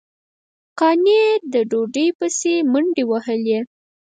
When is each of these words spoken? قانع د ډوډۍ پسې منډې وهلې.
قانع 0.79 1.25
د 1.53 1.55
ډوډۍ 1.69 2.07
پسې 2.17 2.53
منډې 2.71 3.03
وهلې. 3.07 3.59